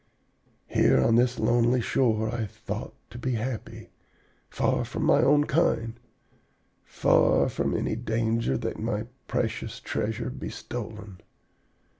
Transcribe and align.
Here 0.65 0.99
on 0.99 1.13
this 1.13 1.37
lonely 1.37 1.79
shore 1.79 2.27
I 2.33 2.47
thought 2.47 2.95
to 3.11 3.19
be 3.19 3.33
happy, 3.33 3.91
far 4.49 4.83
from 4.83 5.03
my 5.03 5.21
own 5.21 5.43
kind, 5.43 5.93
far 6.83 7.47
from 7.49 7.75
any 7.77 7.95
danger 7.95 8.57
that 8.57 8.79
my 8.79 9.05
precious 9.27 9.79
treasure 9.79 10.31
be 10.31 10.49
stolen. 10.49 11.21